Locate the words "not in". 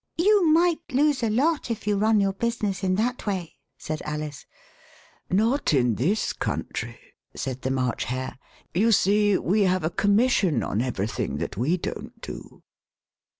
5.69-5.93